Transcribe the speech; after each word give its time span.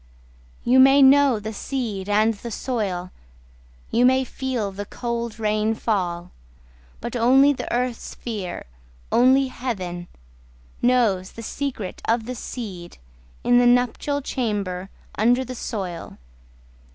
You 0.63 0.79
may 0.79 1.03
know 1.03 1.39
the 1.39 1.53
seed 1.53 2.09
and 2.09 2.33
the 2.33 2.49
soil; 2.49 3.11
You 3.91 4.03
may 4.03 4.23
feel 4.23 4.71
the 4.71 4.87
cold 4.87 5.39
rain 5.39 5.75
fall, 5.75 6.31
But 7.01 7.15
only 7.15 7.53
the 7.53 7.71
earth 7.71 7.99
sphere, 7.99 8.65
only 9.11 9.49
heaven 9.49 10.07
Knows 10.81 11.33
the 11.33 11.43
secret 11.43 12.01
of 12.05 12.25
the 12.25 12.33
seed 12.33 12.97
In 13.43 13.59
the 13.59 13.67
nuptial 13.67 14.23
chamber 14.23 14.89
under 15.19 15.45
the 15.45 15.53
soil. 15.53 16.17